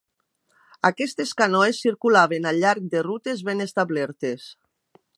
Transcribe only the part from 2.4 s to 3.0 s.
al llarg